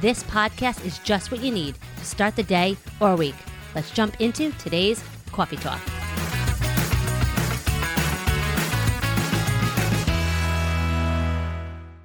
[0.00, 3.34] this podcast is just what you need to start the day or week.
[3.74, 5.02] Let's jump into today's
[5.32, 5.80] Coffee Talk.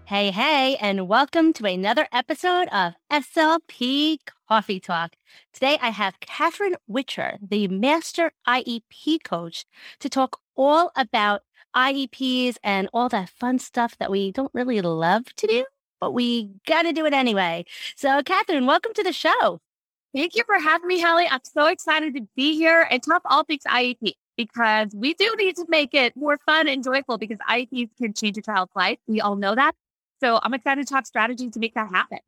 [0.06, 5.14] Hey, hey, and welcome to another episode of SLP Coffee Talk.
[5.54, 9.66] Today I have Catherine Whitcher, the Master IEP coach,
[10.00, 15.34] to talk all about IEPs and all that fun stuff that we don't really love
[15.38, 15.66] to do
[16.02, 17.64] but we got to do it anyway.
[17.96, 19.62] So, Catherine, welcome to the show.
[20.14, 21.28] Thank you for having me, Hallie.
[21.30, 25.56] I'm so excited to be here and talk all things IEP because we do need
[25.56, 28.98] to make it more fun and joyful because IEPs can change a child's life.
[29.08, 29.74] We all know that.
[30.20, 32.20] So I'm excited to talk strategies to make that happen.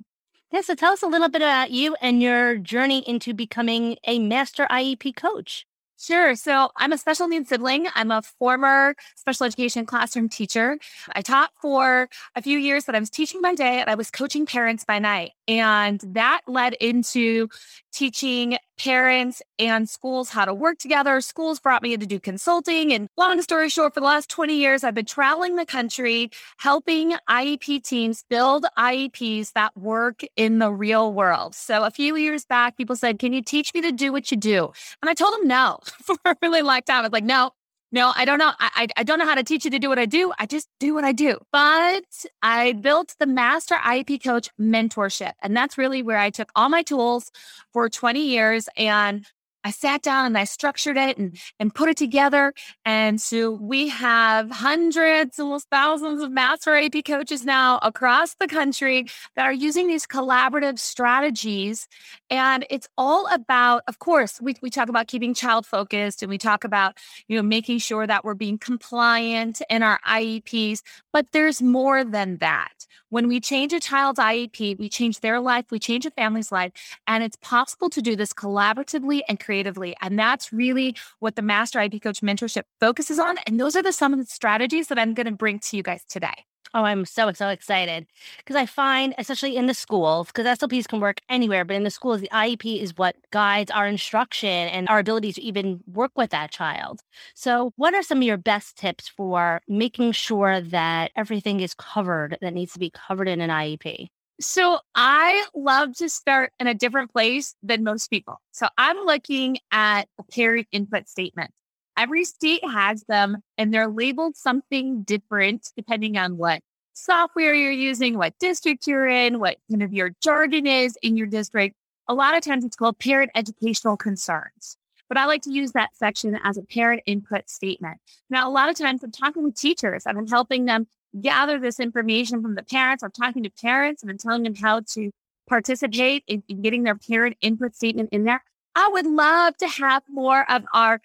[0.51, 4.19] Yeah, so tell us a little bit about you and your journey into becoming a
[4.19, 5.65] master IEP coach.
[5.99, 6.35] Sure.
[6.35, 7.87] So I'm a special needs sibling.
[7.95, 10.77] I'm a former special education classroom teacher.
[11.15, 14.11] I taught for a few years, but I was teaching by day and I was
[14.11, 15.31] coaching parents by night.
[15.47, 17.47] And that led into
[17.93, 21.21] teaching parents and schools how to work together.
[21.21, 22.91] Schools brought me in to do consulting.
[22.91, 27.13] And long story short, for the last 20 years, I've been traveling the country helping
[27.29, 31.55] IEP teams build IEPs that work in the real world.
[31.55, 34.37] So a few years back, people said, Can you teach me to do what you
[34.37, 34.71] do?
[35.01, 36.97] And I told them no for a really long time.
[36.97, 37.51] I was like, No,
[37.93, 38.51] no, I don't know.
[38.59, 40.33] I, I don't know how to teach you to do what I do.
[40.39, 41.37] I just do what I do.
[41.51, 42.03] But
[42.41, 45.33] I built the Master IEP Coach mentorship.
[45.43, 47.31] And that's really where I took all my tools
[47.71, 49.23] for 20 years and
[49.63, 52.53] I sat down and I structured it and, and put it together.
[52.85, 59.07] And so we have hundreds, almost thousands of master IEP coaches now across the country
[59.35, 61.87] that are using these collaborative strategies.
[62.29, 66.37] And it's all about, of course, we, we talk about keeping child focused and we
[66.37, 66.97] talk about,
[67.27, 70.81] you know, making sure that we're being compliant in our IEPs,
[71.13, 72.85] but there's more than that.
[73.09, 76.71] When we change a child's IEP, we change their life, we change a family's life,
[77.05, 79.95] and it's possible to do this collaboratively and creatively.
[80.01, 83.37] And that's really what the Master IEP Coach Mentorship focuses on.
[83.45, 85.83] And those are the some of the strategies that I'm going to bring to you
[85.83, 86.45] guys today.
[86.75, 88.07] Oh, I'm so, so excited
[88.37, 91.91] because I find, especially in the schools, because SLPs can work anywhere, but in the
[91.91, 96.31] schools, the IEP is what guides our instruction and our ability to even work with
[96.31, 97.01] that child.
[97.35, 102.39] So, what are some of your best tips for making sure that everything is covered
[102.41, 104.07] that needs to be covered in an IEP?
[104.41, 108.41] So, I love to start in a different place than most people.
[108.51, 111.51] So, I'm looking at a parent input statement.
[111.97, 116.61] Every state has them and they're labeled something different depending on what
[116.93, 121.27] software you're using, what district you're in, what kind of your jargon is in your
[121.27, 121.75] district.
[122.07, 124.77] A lot of times it's called parent educational concerns.
[125.09, 127.99] But I like to use that section as a parent input statement.
[128.29, 130.87] Now, a lot of times I'm talking with teachers and I'm helping them
[131.21, 133.03] gather this information from the parents.
[133.03, 135.11] I'm talking to parents and I'm telling them how to
[135.47, 138.43] participate in, in getting their parent input statement in there.
[138.75, 140.99] I would love to have more of our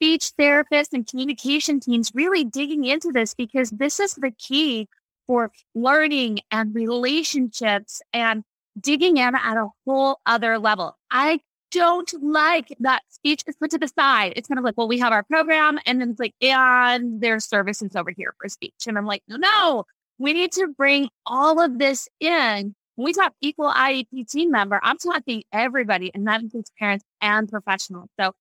[0.00, 4.88] speech therapists and communication teams really digging into this because this is the key
[5.26, 8.42] for learning and relationships and
[8.80, 10.96] digging in at a whole other level.
[11.10, 14.32] I don't like that speech is put to the side.
[14.36, 17.44] It's kind of like, well, we have our program and then it's like, and there's
[17.44, 18.86] services over here for speech.
[18.86, 19.84] And I'm like, no, no,
[20.18, 22.74] we need to bring all of this in.
[22.96, 27.48] When we talk equal IEP team member, I'm talking everybody, and that includes parents and
[27.48, 28.08] professionals.
[28.18, 28.32] So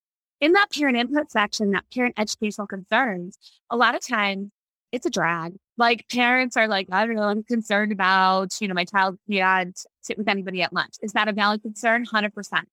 [0.41, 3.38] in that parent input section, that parent educational concerns,
[3.69, 4.51] a lot of times
[4.91, 5.53] it's a drag.
[5.77, 9.77] Like parents are like, I don't know, I'm concerned about, you know, my child can't
[10.01, 10.95] sit with anybody at lunch.
[11.01, 12.06] Is that a valid concern?
[12.06, 12.63] 100%.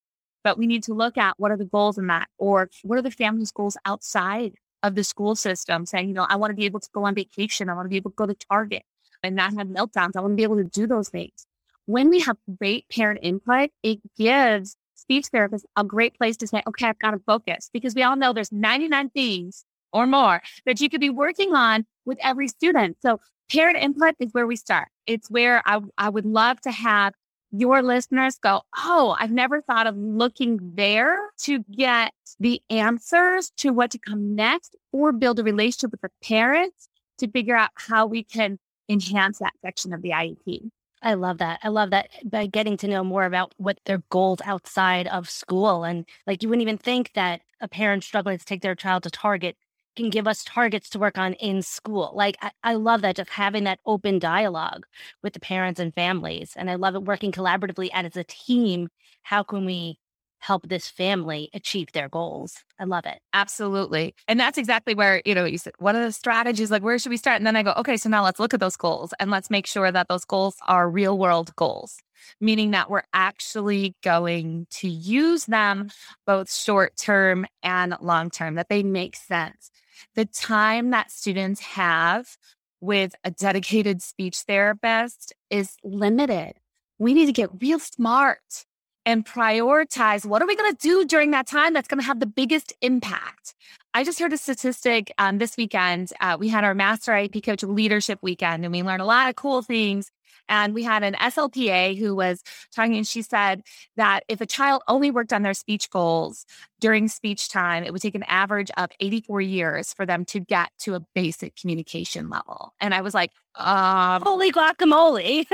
[0.42, 3.02] But we need to look at what are the goals in that, or what are
[3.02, 6.66] the family's goals outside of the school system, saying, you know, I want to be
[6.66, 7.68] able to go on vacation.
[7.68, 8.84] I want to be able to go to Target
[9.22, 10.12] and not have meltdowns.
[10.14, 11.46] I want to be able to do those things.
[11.86, 14.76] When we have great parent input, it gives
[15.06, 18.16] speech therapists a great place to say, okay, I've got to focus because we all
[18.16, 22.96] know there's 99 things or more that you could be working on with every student.
[23.00, 23.20] So
[23.50, 24.88] parent input is where we start.
[25.06, 27.14] It's where I, I would love to have
[27.52, 33.70] your listeners go, Oh, I've never thought of looking there to get the answers to
[33.70, 36.88] what to come next or build a relationship with the parents
[37.18, 38.58] to figure out how we can
[38.88, 40.70] enhance that section of the IEP.
[41.02, 41.60] I love that.
[41.62, 45.28] I love that eh, by getting to know more about what their goals outside of
[45.30, 45.84] school.
[45.84, 49.10] And like you wouldn't even think that a parent struggling to take their child to
[49.10, 49.56] Target
[49.96, 52.12] can give us targets to work on in school.
[52.14, 54.86] Like, I, I, love that just having that open dialogue
[55.22, 56.52] with the parents and families.
[56.54, 58.88] And I love it working collaboratively and as a team.
[59.22, 59.98] How can we
[60.38, 62.64] help this family achieve their goals?
[62.78, 63.20] I love it.
[63.32, 64.14] Absolutely.
[64.28, 66.70] And that's exactly where, you know, you said, what are the strategies?
[66.70, 67.36] Like, where should we start?
[67.36, 69.66] And then I go, okay, so now let's look at those goals and let's make
[69.66, 71.98] sure that those goals are real world goals
[72.40, 75.90] meaning that we're actually going to use them
[76.26, 79.70] both short term and long term, that they make sense
[80.14, 82.36] the time that students have
[82.80, 86.54] with a dedicated speech therapist is limited.
[86.98, 88.64] We need to get real smart
[89.06, 92.20] and prioritize what are we going to do during that time that's going to have
[92.20, 93.54] the biggest impact.
[93.94, 96.12] I just heard a statistic um, this weekend.
[96.20, 99.36] Uh, we had our Master IEP Coach Leadership Weekend, and we learned a lot of
[99.36, 100.10] cool things
[100.48, 102.42] and we had an SLPA who was
[102.74, 103.62] talking, and she said
[103.96, 106.46] that if a child only worked on their speech goals
[106.80, 110.70] during speech time, it would take an average of 84 years for them to get
[110.80, 112.74] to a basic communication level.
[112.80, 115.46] And I was like, um, holy guacamole.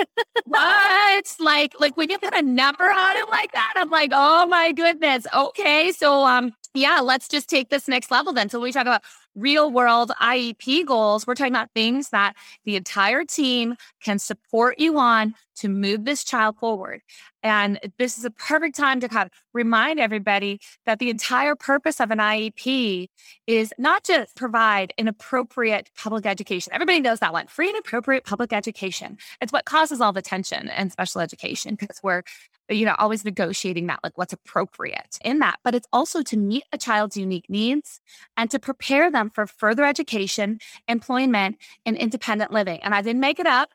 [0.44, 1.36] what?
[1.38, 4.72] Like, like when you put a number on it like that, I'm like, oh my
[4.72, 5.26] goodness.
[5.34, 5.92] Okay.
[5.92, 8.48] So um, yeah, let's just take this next level then.
[8.48, 9.02] So we talk about
[9.34, 11.26] real world IEP goals.
[11.26, 12.34] We're talking about things that
[12.64, 17.02] the entire team can support you on to move this child forward.
[17.42, 22.00] And this is a perfect time to kind of remind everybody that the entire purpose
[22.00, 23.08] of an IEP
[23.46, 26.72] is not just provide an appropriate public education.
[26.72, 29.18] Everybody knows that one free and appropriate public education.
[29.40, 32.22] It's what causes all the tension in special education because we're
[32.68, 35.58] you know, always negotiating that, like what's appropriate in that.
[35.64, 38.00] But it's also to meet a child's unique needs
[38.36, 40.58] and to prepare them for further education,
[40.88, 42.80] employment, and independent living.
[42.82, 43.70] And I didn't make it up.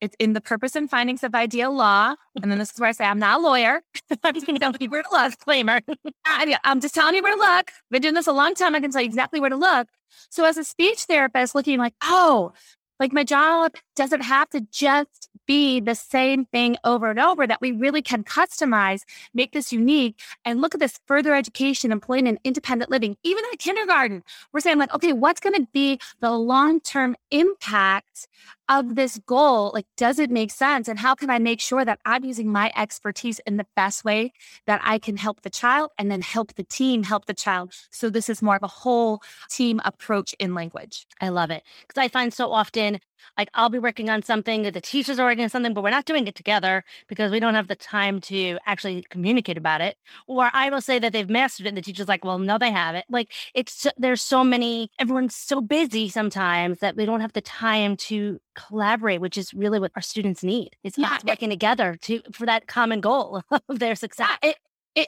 [0.00, 2.14] It's in the purpose and findings of IDEA law.
[2.42, 3.80] And then this is where I say, I'm not a lawyer.
[4.24, 5.30] I'm just where to look.
[5.30, 5.80] Disclaimer.
[6.26, 7.70] I'm just telling you where to look.
[7.90, 8.74] Been doing this a long time.
[8.74, 9.88] I can tell you exactly where to look.
[10.30, 12.52] So as a speech therapist looking like, oh,
[12.98, 17.60] like my job doesn't have to just be the same thing over and over, that
[17.60, 22.38] we really can customize, make this unique, and look at this further education, employment, and
[22.42, 24.24] independent living, even in kindergarten.
[24.52, 28.26] We're saying, like, okay, what's going to be the long term impact
[28.68, 29.70] of this goal?
[29.74, 30.88] Like, does it make sense?
[30.88, 34.32] And how can I make sure that I'm using my expertise in the best way
[34.66, 37.72] that I can help the child and then help the team help the child?
[37.90, 41.06] So, this is more of a whole team approach in language.
[41.20, 42.98] I love it because I find so often
[43.36, 45.90] like I'll be working on something, that the teachers are working on something, but we're
[45.90, 49.96] not doing it together because we don't have the time to actually communicate about it.
[50.26, 52.70] Or I will say that they've mastered it, and the teacher's like, "Well, no, they
[52.70, 54.90] haven't." Like it's there's so many.
[54.98, 59.78] Everyone's so busy sometimes that we don't have the time to collaborate, which is really
[59.78, 60.76] what our students need.
[60.82, 64.30] It's yeah, us working it, together to for that common goal of their success.
[64.42, 64.56] It,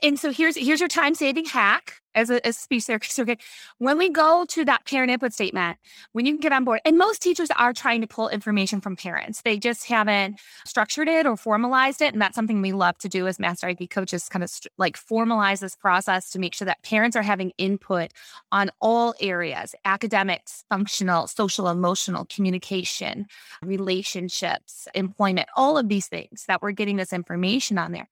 [0.02, 3.18] and so here's here's your time saving hack as a, as speech therapist.
[3.28, 3.38] Okay,
[3.78, 5.78] when we go to that parent input statement,
[6.12, 8.96] when you can get on board, and most teachers are trying to pull information from
[8.96, 13.08] parents, they just haven't structured it or formalized it, and that's something we love to
[13.08, 16.66] do as master IEP coaches, kind of st- like formalize this process to make sure
[16.66, 18.12] that parents are having input
[18.52, 23.26] on all areas: academics, functional, social, emotional, communication,
[23.62, 28.08] relationships, employment, all of these things that we're getting this information on there.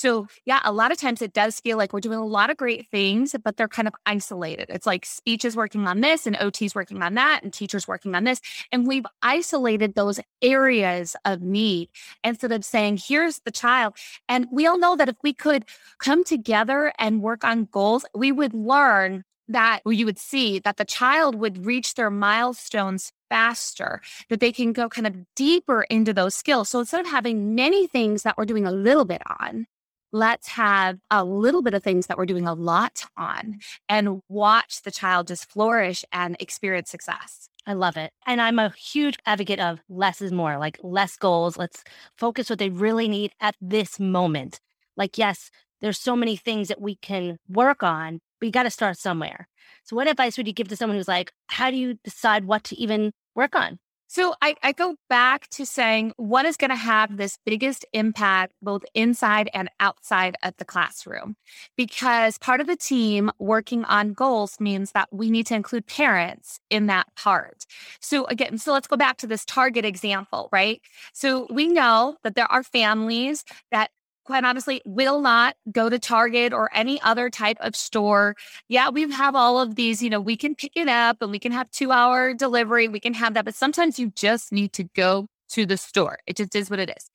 [0.00, 2.56] So, yeah, a lot of times it does feel like we're doing a lot of
[2.56, 4.70] great things, but they're kind of isolated.
[4.70, 7.86] It's like speech is working on this and OT is working on that and teachers
[7.86, 8.40] working on this.
[8.72, 11.90] And we've isolated those areas of need
[12.24, 13.94] instead of saying, here's the child.
[14.26, 15.66] And we all know that if we could
[15.98, 20.86] come together and work on goals, we would learn that you would see that the
[20.86, 26.34] child would reach their milestones faster, that they can go kind of deeper into those
[26.34, 26.70] skills.
[26.70, 29.66] So instead of having many things that we're doing a little bit on,
[30.12, 34.82] let's have a little bit of things that we're doing a lot on and watch
[34.82, 37.48] the child just flourish and experience success.
[37.66, 38.12] I love it.
[38.26, 41.56] And I'm a huge advocate of less is more, like less goals.
[41.56, 41.84] Let's
[42.16, 44.60] focus what they really need at this moment.
[44.96, 45.50] Like, yes,
[45.80, 49.48] there's so many things that we can work on, but you got to start somewhere.
[49.84, 52.64] So, what advice would you give to someone who's like, how do you decide what
[52.64, 53.78] to even work on?
[54.12, 58.54] So I, I, go back to saying what is going to have this biggest impact
[58.60, 61.36] both inside and outside of the classroom?
[61.76, 66.58] Because part of the team working on goals means that we need to include parents
[66.70, 67.66] in that part.
[68.00, 70.80] So again, so let's go back to this target example, right?
[71.12, 73.92] So we know that there are families that
[74.30, 78.36] quite honestly, will not go to Target or any other type of store.
[78.68, 81.40] Yeah, we have all of these, you know, we can pick it up and we
[81.40, 82.86] can have two hour delivery.
[82.86, 83.44] We can have that.
[83.44, 86.18] But sometimes you just need to go to the store.
[86.28, 87.10] It just is what it is.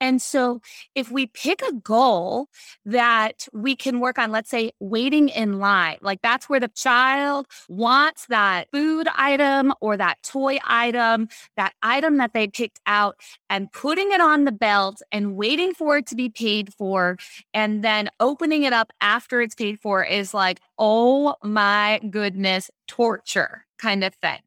[0.00, 0.60] And so,
[0.94, 2.48] if we pick a goal
[2.84, 7.46] that we can work on, let's say waiting in line, like that's where the child
[7.68, 13.16] wants that food item or that toy item, that item that they picked out,
[13.48, 17.16] and putting it on the belt and waiting for it to be paid for,
[17.54, 23.64] and then opening it up after it's paid for is like, oh my goodness, torture
[23.78, 24.38] kind of thing.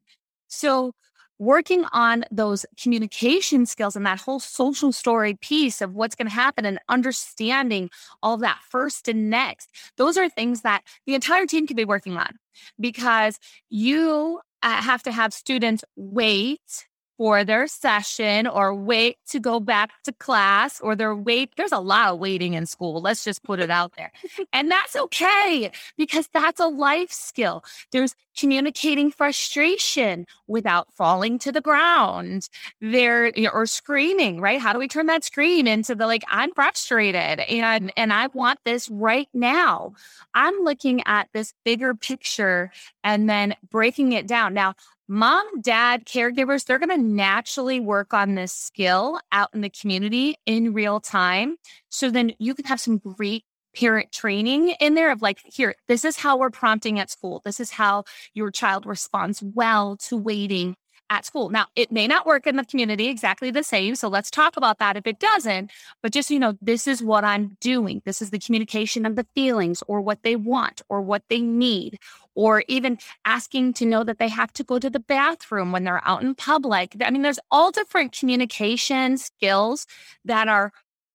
[0.48, 0.92] So,
[1.40, 6.34] working on those communication skills and that whole social story piece of what's going to
[6.34, 7.88] happen and understanding
[8.22, 11.84] all of that first and next, those are things that the entire team could be
[11.84, 12.36] working on
[12.78, 13.38] because
[13.70, 16.86] you uh, have to have students wait
[17.20, 21.78] for their session or wait to go back to class or they're wait there's a
[21.78, 24.10] lot of waiting in school let's just put it out there.
[24.54, 27.62] And that's okay because that's a life skill.
[27.92, 32.48] There's communicating frustration without falling to the ground.
[32.80, 34.58] There or screaming right?
[34.58, 38.60] How do we turn that scream into the like i'm frustrated and and i want
[38.64, 39.92] this right now.
[40.32, 42.70] I'm looking at this bigger picture
[43.04, 44.54] and then breaking it down.
[44.54, 44.74] Now
[45.10, 50.36] mom, dad, caregivers, they're going to naturally work on this skill out in the community
[50.46, 51.56] in real time.
[51.88, 53.44] So then you can have some great
[53.76, 57.42] parent training in there of like, here, this is how we're prompting at school.
[57.44, 60.76] This is how your child responds well to waiting
[61.10, 61.50] at school.
[61.50, 63.96] Now, it may not work in the community exactly the same.
[63.96, 65.70] So let's talk about that if it doesn't.
[66.02, 68.00] But just, you know, this is what I'm doing.
[68.06, 71.98] This is the communication of the feelings or what they want or what they need,
[72.36, 76.06] or even asking to know that they have to go to the bathroom when they're
[76.06, 76.96] out in public.
[77.02, 79.86] I mean, there's all different communication skills
[80.24, 80.72] that are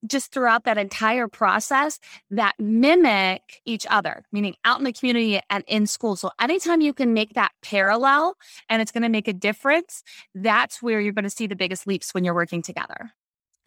[0.08, 5.64] just throughout that entire process that mimic each other, meaning out in the community and
[5.68, 6.16] in school.
[6.16, 8.36] So anytime you can make that parallel
[8.70, 11.88] and it's going to make a difference, that's where you're going to see the biggest
[11.88, 13.12] leaps when you're working together.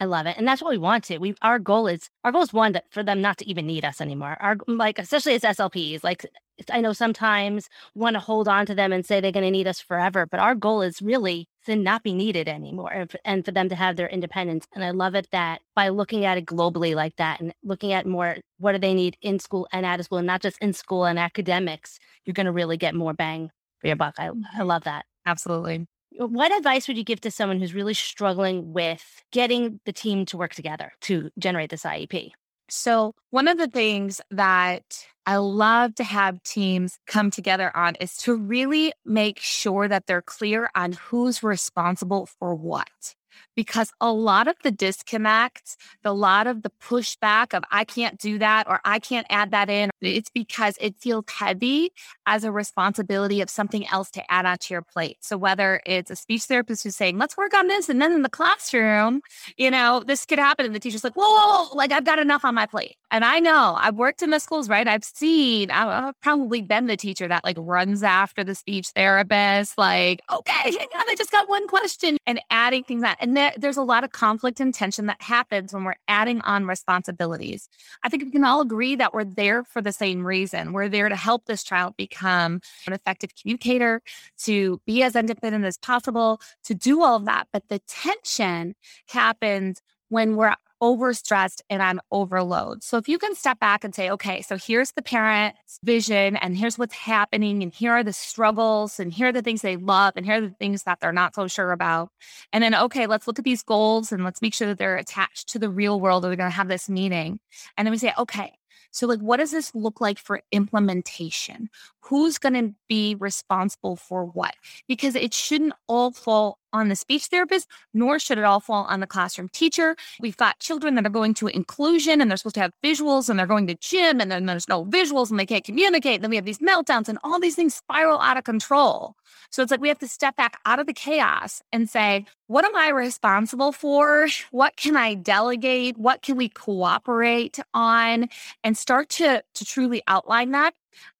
[0.01, 0.37] I love it.
[0.37, 1.17] And that's what we want to.
[1.17, 3.83] We our goal is our goal is one that for them not to even need
[3.83, 4.37] us anymore.
[4.39, 6.25] Our like especially as SLPs, like
[6.71, 9.51] I know sometimes we want to hold on to them and say they're going to
[9.51, 13.45] need us forever, but our goal is really to not be needed anymore and, and
[13.45, 14.65] for them to have their independence.
[14.73, 18.05] And I love it that by looking at it globally like that and looking at
[18.05, 20.73] more what do they need in school and out of school and not just in
[20.73, 24.15] school and academics, you're going to really get more bang for your buck.
[24.17, 25.05] I, I love that.
[25.25, 25.87] Absolutely.
[26.19, 30.25] Uh, what advice would you give to someone who's really struggling with getting the team
[30.25, 32.31] to work together to generate this IEP?
[32.69, 38.15] So, one of the things that I love to have teams come together on is
[38.17, 43.15] to really make sure that they're clear on who's responsible for what
[43.55, 48.39] because a lot of the disconnect, a lot of the pushback of I can't do
[48.39, 51.91] that or I can't add that in, it's because it feels heavy
[52.25, 55.17] as a responsibility of something else to add onto your plate.
[55.21, 57.89] So whether it's a speech therapist who's saying, let's work on this.
[57.89, 59.21] And then in the classroom,
[59.57, 60.65] you know, this could happen.
[60.65, 62.95] And the teacher's like, whoa, whoa, whoa like I've got enough on my plate.
[63.11, 64.87] And I know I've worked in the schools, right?
[64.87, 70.21] I've seen, I've probably been the teacher that like runs after the speech therapist, like,
[70.31, 73.15] okay, hang on, I just got one question and adding things on.
[73.19, 76.65] And there, there's a lot of conflict and tension that happens when we're adding on
[76.65, 77.67] responsibilities.
[78.03, 80.71] I think we can all agree that we're there for the same reason.
[80.71, 84.01] We're there to help this child become an effective communicator,
[84.43, 87.47] to be as independent as possible, to do all of that.
[87.51, 88.75] But the tension
[89.07, 92.83] happens when we're overstressed and on overload.
[92.83, 96.57] So if you can step back and say, okay, so here's the parent's vision and
[96.57, 100.13] here's what's happening and here are the struggles and here are the things they love
[100.15, 102.09] and here are the things that they're not so sure about.
[102.53, 105.49] And then, okay, let's look at these goals and let's make sure that they're attached
[105.49, 107.39] to the real world or they're going to have this meeting.
[107.77, 108.53] And then we say, okay,
[108.91, 111.69] so, like, what does this look like for implementation?
[112.01, 114.55] Who's going to be responsible for what?
[114.87, 118.99] Because it shouldn't all fall on the speech therapist, nor should it all fall on
[118.99, 119.95] the classroom teacher.
[120.19, 123.37] We've got children that are going to inclusion and they're supposed to have visuals and
[123.37, 126.15] they're going to gym and then there's no visuals and they can't communicate.
[126.15, 129.15] And then we have these meltdowns and all these things spiral out of control.
[129.51, 132.65] So it's like we have to step back out of the chaos and say, what
[132.65, 134.27] am I responsible for?
[134.51, 135.97] What can I delegate?
[135.97, 138.29] What can we cooperate on?
[138.63, 140.73] And start to, to truly outline that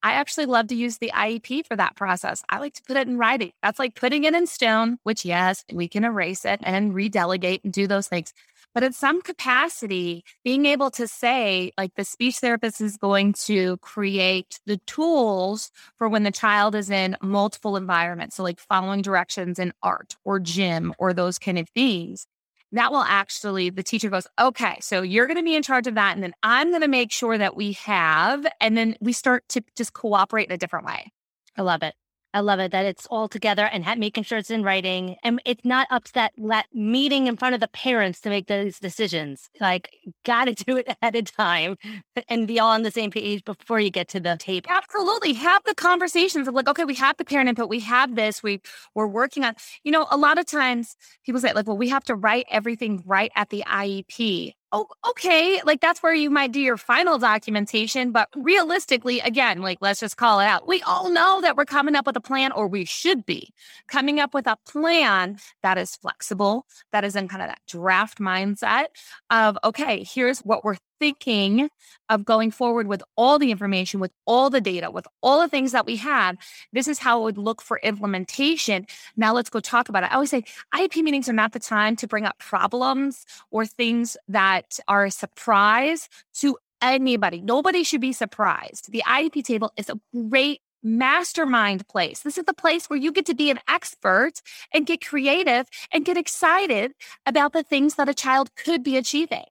[0.03, 2.43] I actually love to use the IEP for that process.
[2.49, 3.51] I like to put it in writing.
[3.61, 7.73] That's like putting it in stone, which, yes, we can erase it and redelegate and
[7.73, 8.33] do those things.
[8.73, 13.77] But in some capacity, being able to say, like, the speech therapist is going to
[13.77, 18.35] create the tools for when the child is in multiple environments.
[18.35, 22.27] So, like, following directions in art or gym or those kind of things
[22.71, 25.95] that will actually, the teacher goes, okay, so you're going to be in charge of
[25.95, 26.13] that.
[26.15, 29.63] And then I'm going to make sure that we have, and then we start to
[29.75, 31.11] just cooperate in a different way.
[31.57, 31.95] I love it.
[32.33, 35.15] I love it that it's all together and ha- making sure it's in writing.
[35.23, 38.47] And it's not up to that, that meeting in front of the parents to make
[38.47, 39.49] those decisions.
[39.59, 39.89] Like,
[40.25, 41.77] got to do it ahead of time
[42.29, 44.67] and be all on the same page before you get to the tape.
[44.69, 45.33] Absolutely.
[45.33, 48.61] Have the conversations of like, okay, we have the parent input, we have this, we,
[48.93, 50.95] we're working on, you know, a lot of times
[51.25, 55.61] people say, like, well, we have to write everything right at the IEP oh, okay,
[55.63, 58.11] like that's where you might do your final documentation.
[58.11, 60.67] But realistically, again, like let's just call it out.
[60.67, 63.53] We all know that we're coming up with a plan, or we should be
[63.87, 68.19] coming up with a plan that is flexible, that is in kind of that draft
[68.19, 68.87] mindset
[69.29, 71.69] of, okay, here's what we're thinking
[72.09, 75.71] of going forward with all the information, with all the data, with all the things
[75.71, 76.37] that we have.
[76.73, 78.85] This is how it would look for implementation.
[79.15, 80.11] Now let's go talk about it.
[80.11, 84.17] I always say IEP meetings are not the time to bring up problems or things
[84.27, 87.41] that are a surprise to anybody.
[87.41, 88.91] Nobody should be surprised.
[88.91, 92.21] The IEP table is a great mastermind place.
[92.21, 94.41] This is the place where you get to be an expert
[94.73, 96.93] and get creative and get excited
[97.25, 99.45] about the things that a child could be achieving.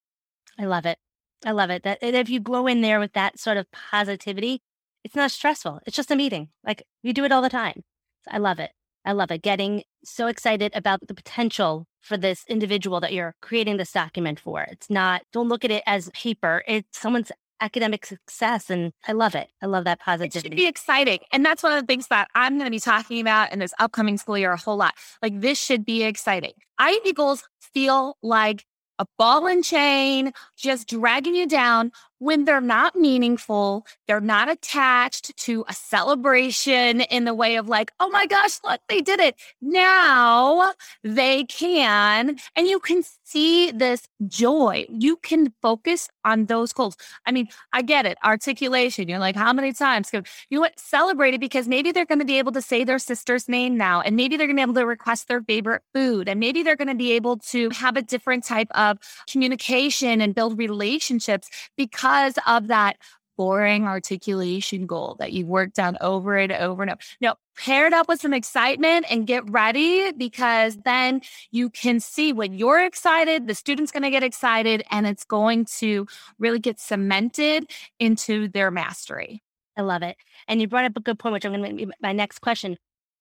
[0.58, 0.98] I love it.
[1.44, 1.82] I love it.
[1.84, 4.60] That if you go in there with that sort of positivity,
[5.04, 5.80] it's not stressful.
[5.86, 6.48] It's just a meeting.
[6.64, 7.82] Like you do it all the time.
[8.28, 8.70] I love it.
[9.04, 9.42] I love it.
[9.42, 14.62] Getting so excited about the potential for this individual that you're creating this document for.
[14.62, 16.62] It's not, don't look at it as paper.
[16.66, 18.70] It's someone's academic success.
[18.70, 19.48] And I love it.
[19.62, 20.48] I love that positivity.
[20.48, 21.20] It should be exciting.
[21.32, 23.74] And that's one of the things that I'm going to be talking about in this
[23.78, 24.94] upcoming school year a whole lot.
[25.22, 26.52] Like this should be exciting.
[26.80, 28.64] IEP goals feel like
[28.98, 33.86] a ball and chain, just dragging you down when they're not meaningful.
[34.06, 38.80] They're not attached to a celebration in the way of like, oh my gosh, look,
[38.88, 39.36] they did it.
[39.60, 40.72] Now
[41.04, 42.38] they can.
[42.56, 44.86] And you can see this joy.
[44.88, 46.96] You can focus on those goals.
[47.26, 48.18] I mean, I get it.
[48.24, 49.08] Articulation.
[49.08, 50.10] You're like, how many times?
[50.12, 50.78] You know what?
[50.78, 54.00] Celebrate it because maybe they're going to be able to say their sister's name now.
[54.00, 56.28] And maybe they're going to be able to request their favorite food.
[56.28, 58.98] And maybe they're going to be able to have a different type of
[59.30, 62.07] communication and build relationships because
[62.46, 62.96] of that
[63.38, 67.00] boring articulation goal that you've worked on over and over and over.
[67.20, 72.32] No, pair it up with some excitement and get ready because then you can see
[72.32, 76.06] when you're excited, the student's going to get excited and it's going to
[76.40, 79.40] really get cemented into their mastery.
[79.76, 80.16] I love it.
[80.48, 82.76] And you brought up a good point, which I'm going to be my next question.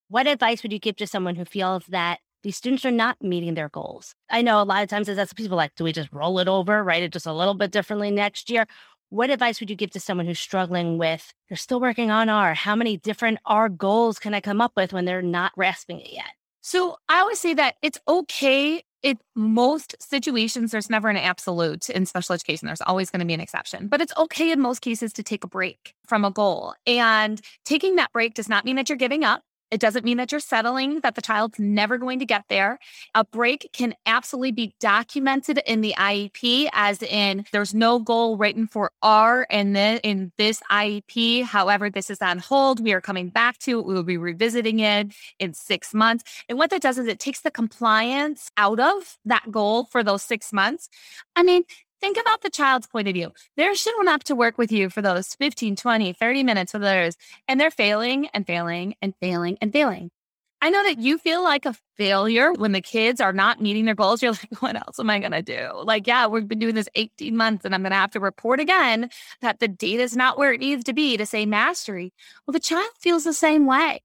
[0.09, 3.53] What advice would you give to someone who feels that these students are not meeting
[3.53, 4.13] their goals?
[4.29, 6.83] I know a lot of times that's people like, do we just roll it over,
[6.83, 8.65] write it just a little bit differently next year?
[9.09, 12.53] what advice would you give to someone who's struggling with they're still working on R?
[12.53, 16.11] How many different R goals can I come up with when they're not grasping it
[16.11, 16.25] yet?
[16.61, 18.83] So I always say that it's okay.
[19.03, 22.65] In most situations, there's never an absolute in special education.
[22.65, 25.43] There's always going to be an exception, but it's okay in most cases to take
[25.43, 26.73] a break from a goal.
[26.85, 29.43] And taking that break does not mean that you're giving up.
[29.71, 32.79] It doesn't mean that you're settling, that the child's never going to get there.
[33.13, 38.67] A break can absolutely be documented in the IEP, as in there's no goal written
[38.67, 41.43] for R in, the, in this IEP.
[41.43, 42.81] However, this is on hold.
[42.81, 43.85] We are coming back to it.
[43.85, 46.23] We will be revisiting it in six months.
[46.47, 50.23] And what that does is it takes the compliance out of that goal for those
[50.23, 50.89] six months.
[51.35, 51.63] I mean,
[51.99, 53.31] think about the child's point of view.
[53.55, 57.15] They're showing up to work with you for those 15, 20, 30 minutes with others,
[57.47, 60.11] and they're failing and failing and failing and failing.
[60.59, 63.93] I know that you feel like a failure when the kids are not meeting their
[63.93, 64.23] goals.
[64.23, 65.69] You're like, what else am I going to do?
[65.83, 68.59] Like, yeah, we've been doing this 18 months and I'm going to have to report
[68.59, 69.09] again
[69.41, 72.11] that the data is not where it needs to be to say mastery.
[72.45, 74.01] Well, the child feels the same way.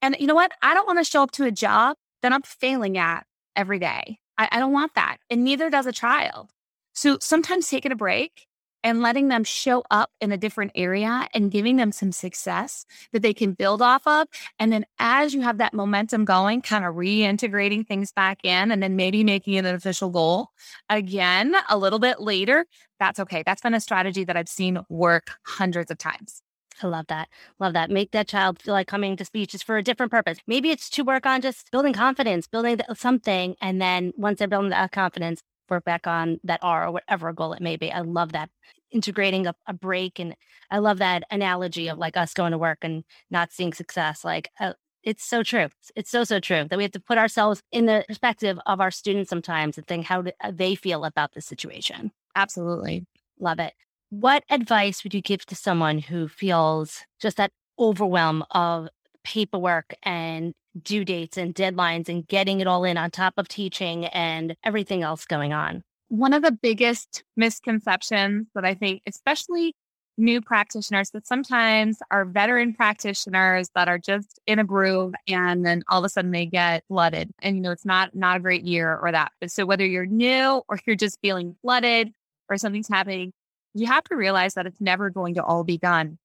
[0.00, 0.52] And you know what?
[0.62, 4.18] I don't want to show up to a job that I'm failing at every day.
[4.38, 5.18] I, I don't want that.
[5.28, 6.50] And neither does a child.
[6.96, 8.46] So sometimes taking a break
[8.82, 13.20] and letting them show up in a different area and giving them some success that
[13.20, 14.28] they can build off of.
[14.58, 18.82] And then as you have that momentum going, kind of reintegrating things back in and
[18.82, 20.48] then maybe making it an official goal
[20.88, 22.64] again a little bit later,
[22.98, 23.42] that's okay.
[23.44, 26.42] That's been a strategy that I've seen work hundreds of times.
[26.82, 27.28] I love that.
[27.58, 27.90] Love that.
[27.90, 30.38] Make that child feel like coming to speech is for a different purpose.
[30.46, 33.56] Maybe it's to work on just building confidence, building something.
[33.60, 37.52] And then once they're building that confidence, work back on that R or whatever goal
[37.52, 37.92] it may be.
[37.92, 38.50] I love that
[38.90, 40.18] integrating a, a break.
[40.18, 40.34] And
[40.70, 44.24] I love that analogy of like us going to work and not seeing success.
[44.24, 45.68] Like, uh, it's so true.
[45.94, 48.90] It's so, so true that we have to put ourselves in the perspective of our
[48.90, 52.10] students sometimes and think how do, uh, they feel about the situation.
[52.34, 53.06] Absolutely.
[53.38, 53.72] Love it.
[54.10, 58.88] What advice would you give to someone who feels just that overwhelm of
[59.26, 64.06] paperwork and due dates and deadlines and getting it all in on top of teaching
[64.06, 65.82] and everything else going on?
[66.08, 69.74] One of the biggest misconceptions that I think, especially
[70.16, 75.82] new practitioners, that sometimes are veteran practitioners that are just in a groove and then
[75.88, 77.30] all of a sudden they get flooded.
[77.42, 79.32] And you know, it's not not a great year or that.
[79.40, 82.12] But so whether you're new or you're just feeling flooded
[82.48, 83.32] or something's happening,
[83.74, 86.16] you have to realize that it's never going to all be done.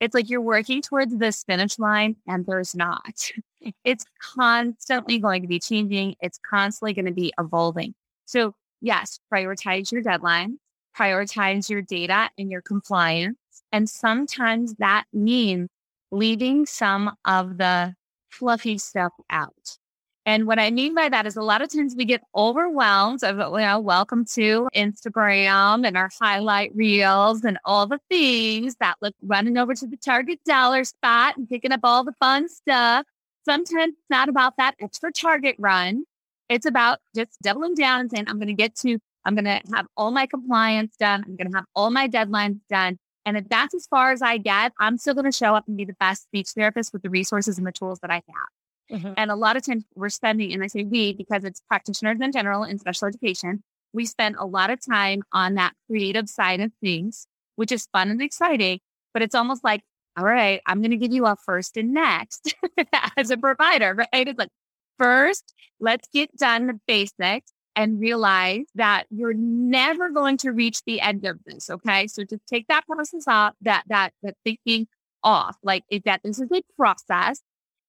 [0.00, 3.30] It's like you're working towards this finish line and there's not.
[3.82, 6.14] It's constantly going to be changing.
[6.20, 7.94] It's constantly going to be evolving.
[8.24, 10.60] So yes, prioritize your deadline,
[10.96, 13.36] prioritize your data and your compliance.
[13.72, 15.68] And sometimes that means
[16.12, 17.94] leaving some of the
[18.30, 19.78] fluffy stuff out.
[20.26, 23.36] And what I mean by that is a lot of times we get overwhelmed of,
[23.36, 29.14] you know, welcome to Instagram and our highlight reels and all the things that look
[29.22, 33.06] running over to the target dollar spot and picking up all the fun stuff.
[33.44, 36.02] Sometimes it's not about that extra target run.
[36.48, 39.60] It's about just doubling down and saying, I'm going to get to, I'm going to
[39.76, 41.22] have all my compliance done.
[41.24, 42.98] I'm going to have all my deadlines done.
[43.24, 45.76] And if that's as far as I get, I'm still going to show up and
[45.76, 48.48] be the best speech therapist with the resources and the tools that I have.
[48.90, 49.12] Mm-hmm.
[49.16, 52.32] And a lot of times we're spending, and I say we because it's practitioners in
[52.32, 56.72] general in special education, we spend a lot of time on that creative side of
[56.80, 58.80] things, which is fun and exciting.
[59.12, 59.82] But it's almost like,
[60.16, 62.54] all right, I'm going to give you a first and next
[63.16, 64.28] as a provider, right?
[64.28, 64.50] It's like,
[64.98, 71.00] First, let's get done the basics and realize that you're never going to reach the
[71.00, 71.68] end of this.
[71.68, 72.06] Okay.
[72.06, 74.86] So just take that process off, that, that, that thinking
[75.22, 77.42] off, like if that this is a process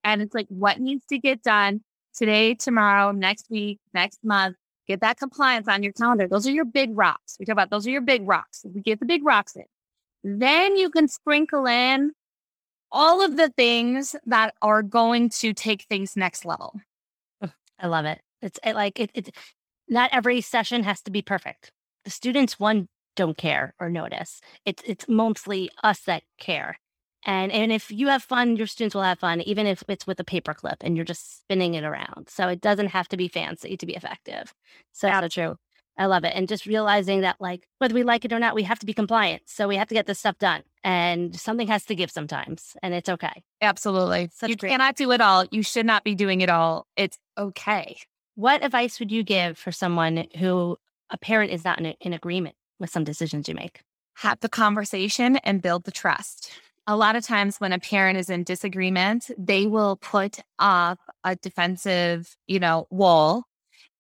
[0.08, 1.82] and it's like what needs to get done
[2.16, 4.56] today, tomorrow, next week, next month.
[4.88, 6.28] Get that compliance on your calendar.
[6.28, 7.36] Those are your big rocks.
[7.40, 8.66] We talk about those are your big rocks.
[8.74, 9.66] We get the big rocks in,
[10.24, 12.14] then you can sprinkle in
[12.90, 16.80] all of the things that are going to take things next level.
[17.80, 18.22] I love it.
[18.42, 19.36] It's it, like it, it.
[19.90, 21.72] Not every session has to be perfect.
[22.06, 24.40] The students, one, don't care or notice.
[24.66, 26.80] It's it's mostly us that care.
[27.28, 30.20] And and if you have fun, your students will have fun, even if it's with
[30.20, 32.30] a paperclip and you're just spinning it around.
[32.30, 34.54] So it doesn't have to be fancy to be effective.
[34.94, 35.56] So that's so true.
[35.98, 36.34] I love it.
[36.36, 38.94] And just realizing that, like, whether we like it or not, we have to be
[38.94, 39.44] compliant.
[39.48, 40.62] So we have to get this stuff done.
[40.84, 43.44] And something has to give sometimes, and it's okay.
[43.62, 44.30] Absolutely.
[44.32, 45.44] Such you great- cannot do it all.
[45.52, 46.88] You should not be doing it all.
[46.96, 47.98] It's okay.
[48.36, 50.78] What advice would you give for someone who
[51.10, 53.82] a parent is not in, in agreement with some decisions you make?
[54.18, 56.52] Have the conversation and build the trust.
[56.90, 61.36] A lot of times when a parent is in disagreement, they will put up a
[61.36, 63.44] defensive, you know, wall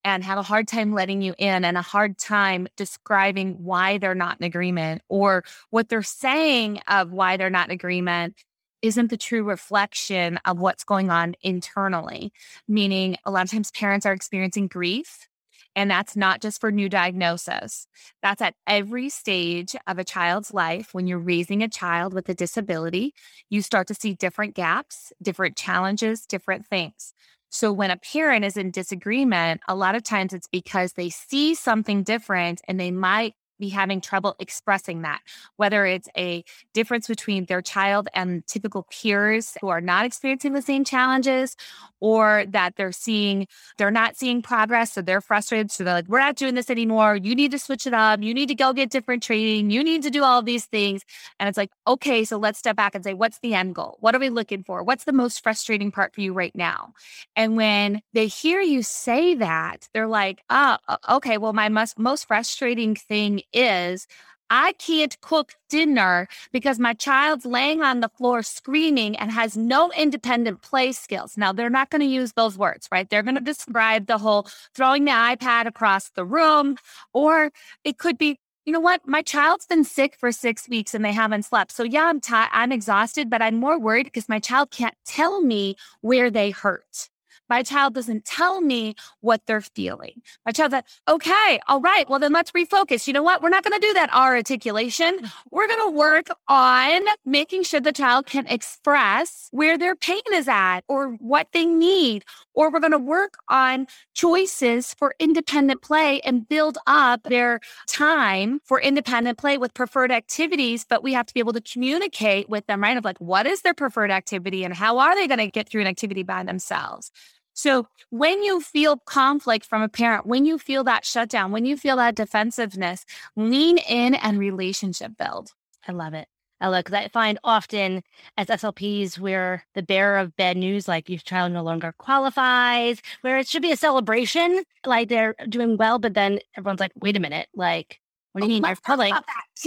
[0.06, 4.16] and have a hard time letting you in and a hard time describing why they're
[4.16, 8.36] not in agreement or what they're saying of why they're not in agreement
[8.82, 12.32] isn't the true reflection of what's going on internally.
[12.70, 15.28] Meaning, a lot of times parents are experiencing grief.
[15.76, 17.88] And that's not just for new diagnosis.
[18.22, 20.94] That's at every stage of a child's life.
[20.94, 23.14] When you're raising a child with a disability,
[23.50, 27.14] you start to see different gaps, different challenges, different things.
[27.50, 31.56] So when a parent is in disagreement, a lot of times it's because they see
[31.56, 35.22] something different and they might be having trouble expressing that,
[35.56, 36.44] whether it's a
[36.74, 41.56] difference between their child and typical peers who are not experiencing the same challenges,
[42.00, 44.94] or that they're seeing, they're not seeing progress.
[44.94, 45.72] So they're frustrated.
[45.72, 47.16] So they're like, we're not doing this anymore.
[47.16, 48.22] You need to switch it up.
[48.22, 49.72] You need to go get different training.
[49.72, 51.04] You need to do all these things.
[51.40, 53.98] And it's like, okay, so let's step back and say, what's the end goal?
[54.00, 54.84] What are we looking for?
[54.84, 56.94] What's the most frustrating part for you right now?
[57.36, 60.78] And when they hear you say that, they're like, oh,
[61.10, 64.08] okay, well, my most, most frustrating thing is
[64.50, 69.92] I can't cook dinner because my child's laying on the floor screaming and has no
[69.92, 71.38] independent play skills.
[71.38, 73.10] Now, they're not going to use those words, right?
[73.10, 76.78] They're going to describe the whole throwing the iPad across the room,
[77.14, 77.52] or
[77.84, 79.02] it could be, you know what?
[79.06, 81.72] My child's been sick for six weeks and they haven't slept.
[81.72, 85.42] So, yeah, I'm tired, I'm exhausted, but I'm more worried because my child can't tell
[85.42, 87.10] me where they hurt.
[87.50, 90.22] My child doesn't tell me what they're feeling.
[90.46, 93.08] My child said, okay, all right, well, then let's refocus.
[93.08, 93.42] You know what?
[93.42, 95.20] We're not going to do that R articulation.
[95.20, 95.32] Mm.
[95.52, 100.48] We're going to work on making sure the child can express where their pain is
[100.48, 102.24] at or what they need.
[102.54, 108.60] Or we're going to work on choices for independent play and build up their time
[108.66, 110.86] for independent play with preferred activities.
[110.88, 112.98] But we have to be able to communicate with them, right?
[112.98, 115.82] Of like, what is their preferred activity and how are they going to get through
[115.82, 117.12] an activity by themselves?
[117.58, 121.76] So when you feel conflict from a parent, when you feel that shutdown, when you
[121.76, 123.04] feel that defensiveness,
[123.36, 125.54] lean in and relationship build.
[125.88, 126.28] I love it.
[126.62, 128.04] I look, I find often
[128.38, 133.40] as SLPs, we're the bearer of bad news, like your child no longer qualifies, where
[133.40, 137.20] it should be a celebration, like they're doing well, but then everyone's like, wait a
[137.20, 138.00] minute, like,
[138.34, 138.66] what do you oh, mean?
[138.68, 139.14] You're public.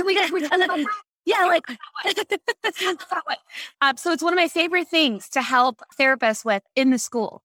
[0.05, 0.61] we got, we got
[1.25, 1.67] yeah, like
[3.81, 7.43] um, so it's one of my favorite things to help therapists with in the school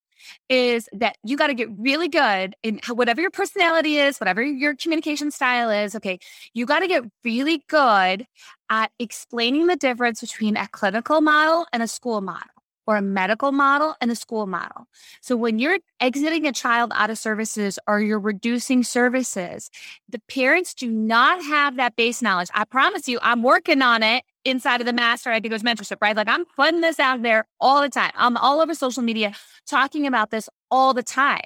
[0.49, 4.75] is that you got to get really good in whatever your personality is, whatever your
[4.75, 5.95] communication style is.
[5.95, 6.19] Okay.
[6.53, 8.27] You got to get really good
[8.69, 12.49] at explaining the difference between a clinical model and a school model
[12.87, 14.87] or a medical model and a school model.
[15.21, 19.69] So when you're exiting a child out of services or you're reducing services,
[20.07, 22.49] the parents do not have that base knowledge.
[22.53, 26.15] I promise you, I'm working on it inside of the Master Ideas Mentorship, right?
[26.15, 28.11] Like I'm putting this out there all the time.
[28.15, 29.33] I'm all over social media
[29.65, 31.41] talking about this all the time.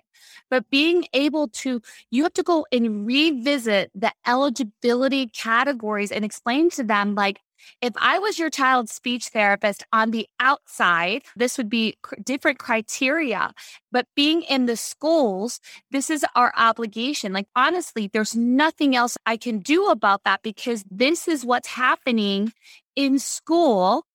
[0.49, 1.81] But being able to,
[2.11, 7.39] you have to go and revisit the eligibility categories and explain to them, like,
[7.81, 13.53] if I was your child's speech therapist on the outside, this would be different criteria.
[13.91, 15.59] But being in the schools,
[15.91, 17.33] this is our obligation.
[17.33, 22.53] Like, honestly, there's nothing else I can do about that because this is what's happening
[22.95, 24.05] in school.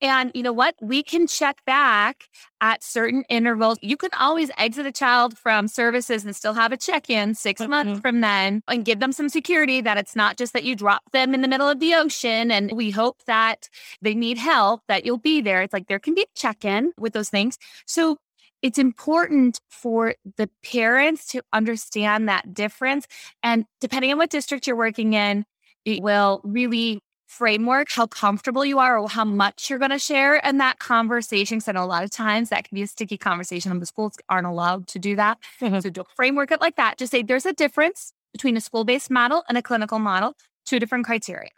[0.00, 0.74] And you know what?
[0.80, 2.24] We can check back
[2.60, 3.78] at certain intervals.
[3.80, 7.60] You can always exit a child from services and still have a check in 6
[7.60, 7.70] mm-hmm.
[7.70, 11.02] months from then and give them some security that it's not just that you drop
[11.12, 13.68] them in the middle of the ocean and we hope that
[14.02, 15.62] they need help, that you'll be there.
[15.62, 17.58] It's like there can be a check in with those things.
[17.86, 18.18] So
[18.62, 23.06] it's important for the parents to understand that difference.
[23.42, 25.44] And depending on what district you're working in,
[25.84, 27.02] it will really
[27.34, 31.58] framework, how comfortable you are or how much you're going to share in that conversation.
[31.58, 33.86] Because I know a lot of times that can be a sticky conversation and the
[33.86, 35.38] schools aren't allowed to do that.
[35.60, 35.80] Mm-hmm.
[35.80, 36.98] So don't framework it like that.
[36.98, 41.04] Just say there's a difference between a school-based model and a clinical model, two different
[41.04, 41.50] criteria.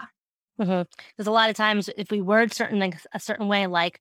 [0.59, 1.29] Because mm-hmm.
[1.29, 4.01] a lot of times if we word certain things a certain way, like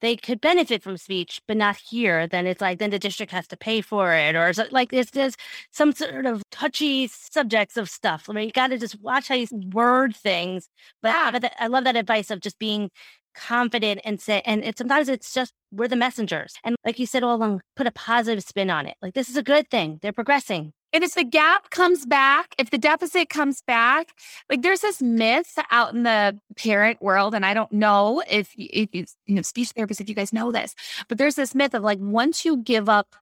[0.00, 3.46] they could benefit from speech, but not here, then it's like then the district has
[3.48, 5.36] to pay for it, or so, like it's there's
[5.72, 8.26] some sort of touchy subjects of stuff.
[8.28, 10.68] I mean, you got to just watch how you word things.
[11.02, 11.30] But, yeah.
[11.30, 12.90] but the, I love that advice of just being
[13.34, 17.22] confident and say, and it, sometimes it's just we're the messengers, and like you said
[17.22, 18.96] all along, put a positive spin on it.
[19.02, 20.72] Like this is a good thing; they're progressing.
[20.92, 24.08] And if the gap comes back, if the deficit comes back,
[24.48, 28.88] like there's this myth out in the parent world, and I don't know if if
[28.92, 30.74] you, you know speech therapists, if you guys know this,
[31.08, 33.14] but there's this myth of like once you give up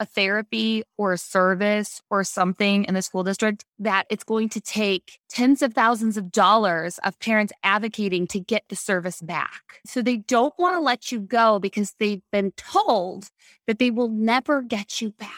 [0.00, 4.60] a therapy or a service or something in the school district, that it's going to
[4.60, 9.80] take tens of thousands of dollars of parents advocating to get the service back.
[9.84, 13.28] So they don't want to let you go because they've been told
[13.66, 15.30] that they will never get you back.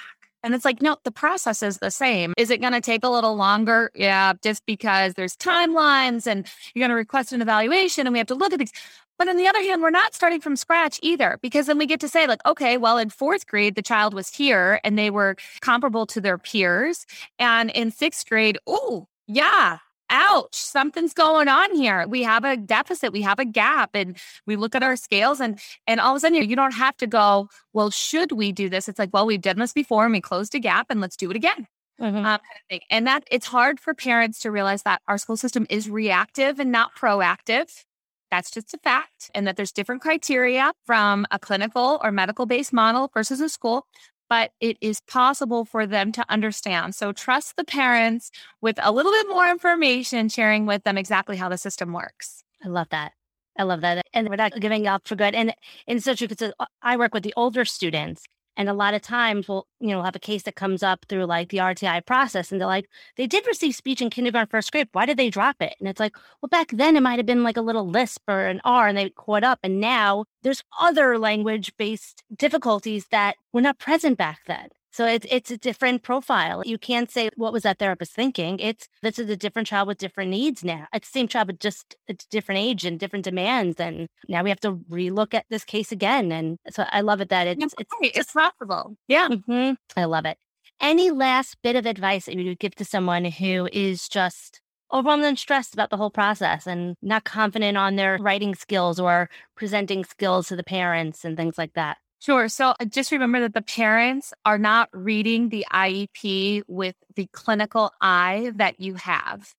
[0.42, 2.32] And it's like, no, the process is the same.
[2.36, 3.90] Is it going to take a little longer?
[3.94, 8.28] Yeah, just because there's timelines and you're going to request an evaluation and we have
[8.28, 8.72] to look at these.
[9.18, 12.00] But on the other hand, we're not starting from scratch either, because then we get
[12.00, 15.36] to say, like, okay, well, in fourth grade, the child was here and they were
[15.60, 17.04] comparable to their peers.
[17.38, 19.78] And in sixth grade, oh, yeah,
[20.08, 22.06] ouch, something's going on here.
[22.08, 25.58] We have a deficit, we have a gap, and we look at our scales, and
[25.86, 28.88] and all of a sudden you don't have to go, well, should we do this?
[28.88, 31.30] It's like, well, we've done this before and we closed a gap, and let's do
[31.30, 31.66] it again.
[32.00, 32.16] mm-hmm.
[32.16, 32.80] um, kind of thing.
[32.90, 36.72] And that it's hard for parents to realize that our school system is reactive and
[36.72, 37.84] not proactive.
[38.30, 39.30] That's just a fact.
[39.34, 43.86] And that there's different criteria from a clinical or medical based model versus a school
[44.28, 46.94] but it is possible for them to understand.
[46.94, 51.48] So trust the parents with a little bit more information, sharing with them exactly how
[51.48, 52.44] the system works.
[52.62, 53.12] I love that.
[53.58, 54.04] I love that.
[54.12, 55.34] And without giving up for good.
[55.34, 55.54] And,
[55.88, 58.22] true because uh, I work with the older students
[58.58, 61.26] and a lot of times we'll, you know, have a case that comes up through
[61.26, 64.88] like the RTI process and they're like, they did receive speech in kindergarten first grade.
[64.92, 65.76] Why did they drop it?
[65.78, 68.46] And it's like, well, back then it might have been like a little lisp or
[68.46, 69.60] an R and they caught up.
[69.62, 74.68] And now there's other language based difficulties that were not present back then.
[74.90, 76.62] So it's it's a different profile.
[76.64, 78.58] You can't say what was that therapist thinking.
[78.58, 80.86] It's this is a different child with different needs now.
[80.92, 83.78] It's the same child, but just it's different age and different demands.
[83.78, 86.32] And now we have to relook at this case again.
[86.32, 88.96] And so I love it that it's it's it's, it's possible.
[89.06, 89.74] Yeah, mm-hmm.
[89.96, 90.38] I love it.
[90.80, 94.60] Any last bit of advice that you would give to someone who is just
[94.92, 99.28] overwhelmed and stressed about the whole process and not confident on their writing skills or
[99.54, 101.98] presenting skills to the parents and things like that?
[102.20, 102.48] Sure.
[102.48, 107.92] So uh, just remember that the parents are not reading the IEP with the clinical
[108.00, 109.54] eye that you have.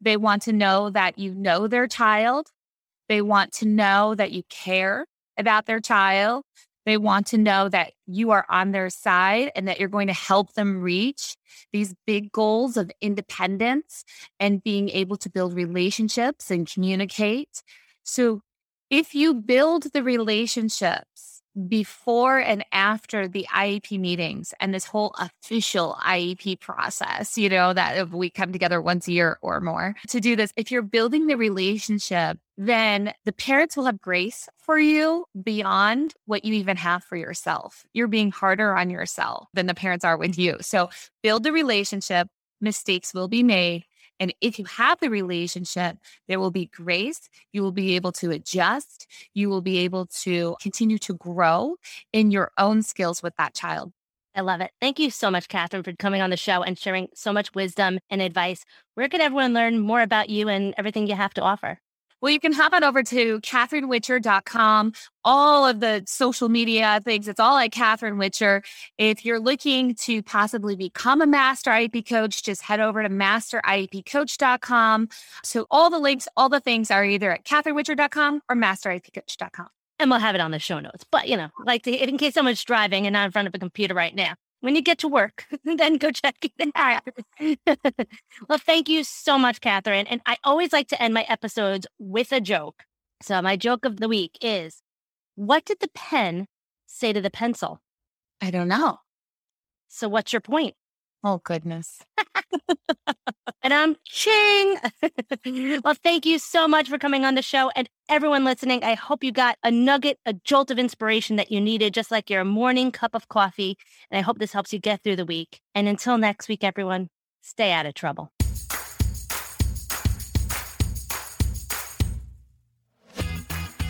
[0.00, 2.48] They want to know that you know their child.
[3.08, 5.06] They want to know that you care
[5.38, 6.44] about their child.
[6.86, 10.12] They want to know that you are on their side and that you're going to
[10.14, 11.36] help them reach
[11.72, 14.04] these big goals of independence
[14.40, 17.62] and being able to build relationships and communicate.
[18.04, 18.42] So
[18.90, 21.29] if you build the relationships
[21.68, 28.10] before and after the IEP meetings and this whole official IEP process, you know, that
[28.10, 31.36] we come together once a year or more to do this, if you're building the
[31.36, 37.16] relationship, then the parents will have grace for you beyond what you even have for
[37.16, 37.84] yourself.
[37.92, 40.56] You're being harder on yourself than the parents are with you.
[40.60, 40.90] So
[41.22, 42.28] build the relationship.
[42.60, 43.84] Mistakes will be made
[44.20, 45.96] and if you have the relationship,
[46.28, 47.28] there will be grace.
[47.52, 49.06] You will be able to adjust.
[49.34, 51.76] You will be able to continue to grow
[52.12, 53.92] in your own skills with that child.
[54.34, 54.70] I love it.
[54.80, 57.98] Thank you so much, Catherine, for coming on the show and sharing so much wisdom
[58.10, 58.64] and advice.
[58.94, 61.80] Where can everyone learn more about you and everything you have to offer?
[62.20, 64.92] Well, you can hop on over to catherinewhitcher.com.
[65.24, 68.62] All of the social media things, it's all at Catherine Whitcher.
[68.98, 75.08] If you're looking to possibly become a master IEP coach, just head over to masteriepcoach.com.
[75.42, 79.68] So all the links, all the things are either at catherinewhitcher.com or masteriepcoach.com.
[79.98, 81.04] And we'll have it on the show notes.
[81.10, 83.58] But, you know, like to, in case someone's driving and not in front of a
[83.58, 87.02] computer right now, when you get to work, then go check it out.
[88.48, 90.06] well, thank you so much, Catherine.
[90.06, 92.84] And I always like to end my episodes with a joke.
[93.22, 94.82] So my joke of the week is
[95.34, 96.46] what did the pen
[96.86, 97.80] say to the pencil?
[98.40, 98.98] I don't know.
[99.88, 100.74] So what's your point?
[101.22, 102.00] Oh, goodness.
[103.70, 105.80] and I'm ching.
[105.84, 107.70] well, thank you so much for coming on the show.
[107.76, 111.60] And everyone listening, I hope you got a nugget, a jolt of inspiration that you
[111.60, 113.78] needed, just like your morning cup of coffee.
[114.10, 115.60] And I hope this helps you get through the week.
[115.74, 117.08] And until next week, everyone,
[117.42, 118.32] stay out of trouble.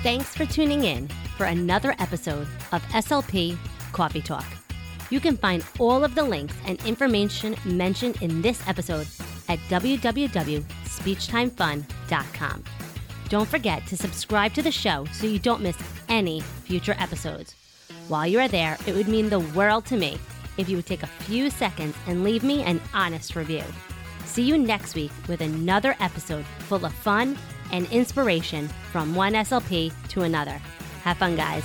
[0.03, 3.57] Thanks for tuning in for another episode of SLP
[3.93, 4.47] Coffee Talk.
[5.11, 9.07] You can find all of the links and information mentioned in this episode
[9.51, 12.65] at www.speechtimefun.com.
[13.29, 15.77] Don't forget to subscribe to the show so you don't miss
[16.09, 17.57] any future episodes.
[18.09, 20.19] While you are there, it would mean the world to me
[20.57, 23.65] if you would take a few seconds and leave me an honest review.
[24.25, 27.37] See you next week with another episode full of fun
[27.73, 30.61] and inspiration from one SLP to another.
[31.03, 31.65] Have fun, guys.